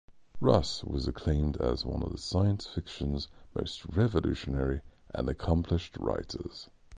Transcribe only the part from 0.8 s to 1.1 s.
was